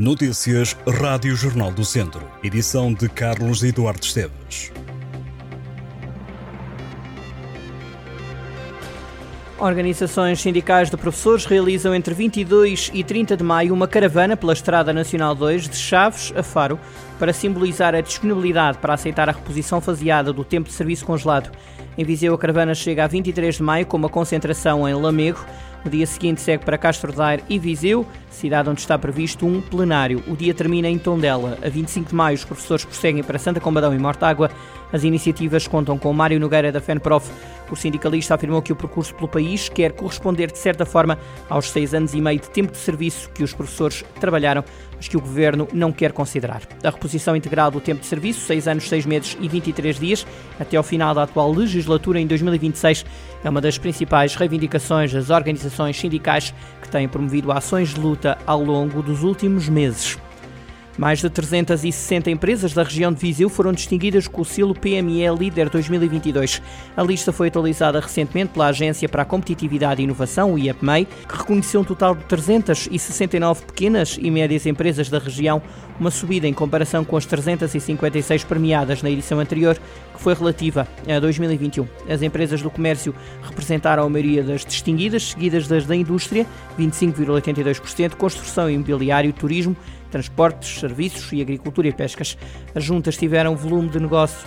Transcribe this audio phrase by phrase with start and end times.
[0.00, 2.26] Notícias Rádio Jornal do Centro.
[2.42, 4.72] Edição de Carlos Eduardo Esteves.
[9.58, 14.90] Organizações sindicais de professores realizam entre 22 e 30 de maio uma caravana pela Estrada
[14.90, 16.80] Nacional 2 de Chaves a Faro
[17.20, 21.50] para simbolizar a disponibilidade para aceitar a reposição faseada do tempo de serviço congelado.
[21.98, 25.44] Em Viseu, a caravana chega a 23 de maio com uma concentração em Lamego.
[25.84, 30.22] No dia seguinte segue para Castro Daire e Viseu, cidade onde está previsto um plenário.
[30.28, 31.58] O dia termina em Tondela.
[31.62, 34.50] A 25 de maio, os professores prosseguem para Santa Combadão e Mortágua.
[34.92, 37.30] As iniciativas contam com Mário Nogueira da FENPROF.
[37.70, 41.18] O sindicalista afirmou que o percurso pelo país quer corresponder, de certa forma,
[41.48, 44.64] aos seis anos e meio de tempo de serviço que os professores trabalharam,
[45.00, 46.60] mas que o governo não quer considerar.
[46.84, 50.26] A reposição integral do tempo de serviço, seis anos, seis meses e 23 dias,
[50.58, 53.06] até ao final da atual legislatura em 2026,
[53.42, 58.62] é uma das principais reivindicações das organizações sindicais que têm promovido ações de luta ao
[58.62, 60.18] longo dos últimos meses.
[61.00, 65.70] Mais de 360 empresas da região de Viseu foram distinguidas com o selo PME Líder
[65.70, 66.60] 2022.
[66.94, 71.38] A lista foi atualizada recentemente pela Agência para a Competitividade e Inovação, o IAPMEI, que
[71.38, 75.62] reconheceu um total de 369 pequenas e médias empresas da região,
[75.98, 79.78] uma subida em comparação com as 356 premiadas na edição anterior,
[80.12, 81.88] que foi relativa a 2021.
[82.10, 86.46] As empresas do comércio representaram a maioria das distinguidas, seguidas das da indústria,
[86.78, 89.74] 25,82%, construção imobiliário, turismo,
[90.10, 92.36] transportes, serviços e agricultura e pescas.
[92.74, 94.46] As juntas tiveram volume de negócio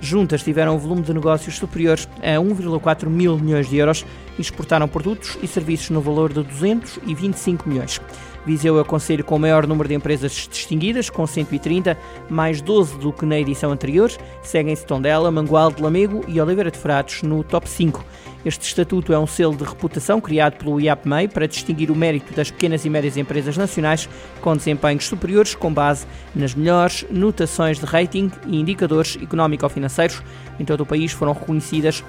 [0.00, 4.04] juntas tiveram um volume de negócios superior a 1,4 mil milhões de euros
[4.38, 8.00] e exportaram produtos e serviços no valor de 225 milhões.
[8.46, 11.96] Viseu é o conselho com o maior número de empresas distinguidas, com 130,
[12.28, 14.10] mais 12 do que na edição anterior.
[14.42, 18.04] Seguem-se Tondela, Mangualde, Lamego e Oliveira de Frades no top 5.
[18.44, 22.50] Este estatuto é um selo de reputação criado pelo IAPMEI para distinguir o mérito das
[22.50, 24.06] pequenas e médias empresas nacionais
[24.42, 30.22] com desempenhos superiores com base nas melhores notações de rating e indicadores económico-financeiros.
[30.60, 32.04] Em todo o país foram reconhecidas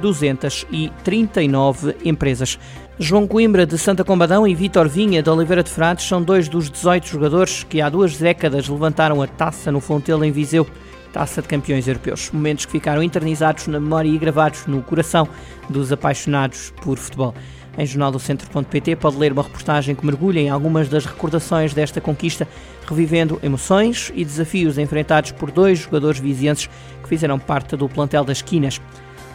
[0.00, 2.58] 10.239 empresas.
[2.98, 6.70] João Coimbra de Santa Combadão e Vítor Vinha de Oliveira de Frades são dois dos
[6.70, 10.66] 18 jogadores que há duas décadas levantaram a taça no Fontelo em Viseu.
[11.12, 12.30] Taça de Campeões Europeus.
[12.30, 15.26] Momentos que ficaram eternizados na memória e gravados no coração
[15.68, 17.34] dos apaixonados por futebol.
[17.78, 22.46] Em jornaldocentro.pt pode ler uma reportagem que mergulha em algumas das recordações desta conquista,
[22.86, 26.68] revivendo emoções e desafios enfrentados por dois jogadores vizienses
[27.02, 28.80] que fizeram parte do plantel das Quinas.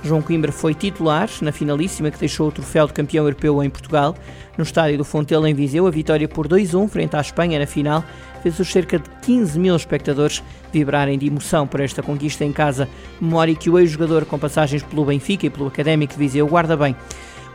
[0.06, 4.16] João Coimbra foi titular na finalíssima que deixou o troféu de campeão europeu em Portugal.
[4.56, 8.04] No estádio do Fontelo, em Viseu, a vitória por 2-1 frente à Espanha na final
[8.44, 12.88] fez os cerca de 15 mil espectadores vibrarem de emoção por esta conquista em casa.
[13.20, 16.96] Memória que o ex-jogador com passagens pelo Benfica e pelo Académico de Viseu guarda bem.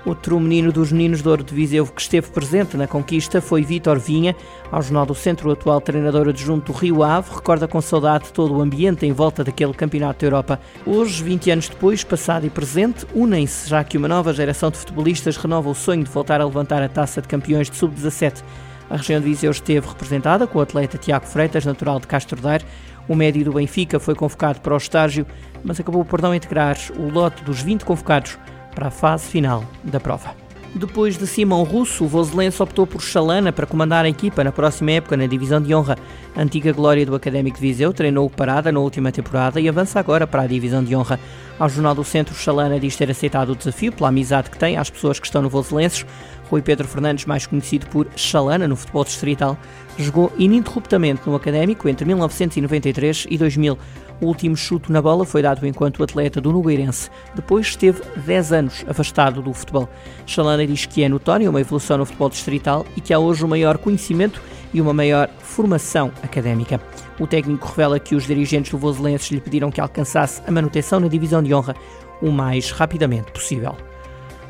[0.05, 3.99] Outro menino dos Meninos de Ouro de Viseu que esteve presente na conquista foi Vítor
[3.99, 4.34] Vinha.
[4.72, 8.62] Ao Jornal do Centro, o atual treinador adjunto Rio Ave recorda com saudade todo o
[8.62, 10.61] ambiente em volta daquele campeonato da Europa.
[10.87, 15.37] Hoje, 20 anos depois, passado e presente, unem-se, já que uma nova geração de futebolistas
[15.37, 18.43] renova o sonho de voltar a levantar a taça de campeões de sub-17.
[18.88, 22.65] A região de Viseu esteve representada com o atleta Tiago Freitas, natural de Castro Daire.
[23.06, 25.27] O médio do Benfica foi convocado para o estágio,
[25.62, 28.38] mas acabou por não integrar o lote dos 20 convocados
[28.75, 30.34] para a fase final da prova.
[30.72, 34.92] Depois de Simão Russo, o voselense optou por Chalana para comandar a equipa na próxima
[34.92, 35.98] época na divisão de honra.
[36.34, 40.28] A antiga glória do Académico de Viseu treinou Parada na última temporada e avança agora
[40.28, 41.19] para a divisão de honra.
[41.58, 44.88] Ao Jornal do Centro, Chalana diz ter aceitado o desafio pela amizade que tem às
[44.88, 46.06] pessoas que estão no Voselenses.
[46.50, 49.56] Rui Pedro Fernandes, mais conhecido por Chalana no futebol distrital,
[49.97, 53.78] jogou ininterruptamente no Académico entre 1993 e 2000.
[54.21, 57.09] O último chute na bola foi dado enquanto atleta do Nogueirense.
[57.37, 59.88] Depois esteve 10 anos afastado do futebol.
[60.27, 63.49] Chalana diz que é notória uma evolução no futebol distrital e que há hoje um
[63.49, 64.43] maior conhecimento
[64.75, 66.81] e uma maior formação académica.
[67.19, 71.09] O técnico revela que os dirigentes do Voselenses lhe pediram que alcançasse a manutenção na
[71.09, 71.77] divisão de honra
[72.21, 73.77] o mais rapidamente possível.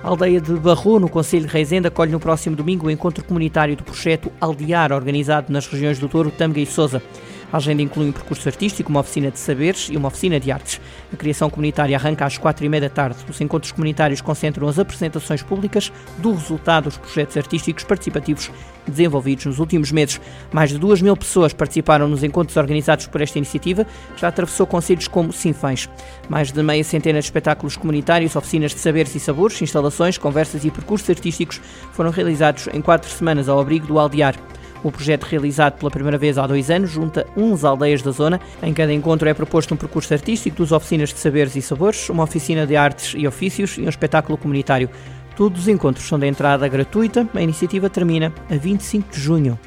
[0.02, 3.76] A aldeia de Barro, no Conselho de Reisenda, acolhe no próximo domingo o encontro comunitário
[3.76, 7.02] do projeto Aldear, organizado nas regiões do Douro, Tâmega e Sousa.
[7.52, 10.80] A agenda inclui um percurso artístico, uma oficina de saberes e uma oficina de artes.
[11.12, 13.18] A criação comunitária arranca às quatro e meia da tarde.
[13.28, 18.50] Os encontros comunitários concentram as apresentações públicas do resultado dos projetos artísticos participativos
[18.86, 20.20] desenvolvidos nos últimos meses.
[20.52, 24.66] Mais de duas mil pessoas participaram nos encontros organizados por esta iniciativa, que já atravessou
[24.66, 25.88] conselhos como Sinfãs.
[26.28, 30.70] Mais de meia centena de espetáculos comunitários, oficinas de saberes e sabores, instalações, conversas e
[30.70, 31.60] percursos artísticos
[31.92, 34.36] foram realizados em quatro semanas ao abrigo do Aldear.
[34.82, 38.40] O projeto, realizado pela primeira vez há dois anos, junta 11 aldeias da zona.
[38.62, 42.24] Em cada encontro é proposto um percurso artístico, duas oficinas de saberes e sabores, uma
[42.24, 44.88] oficina de artes e ofícios e um espetáculo comunitário.
[45.36, 47.28] Todos os encontros são de entrada gratuita.
[47.34, 49.58] A iniciativa termina a 25 de junho.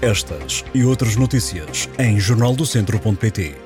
[0.00, 3.56] Estas e outras notícias em jornaldocentro.pt.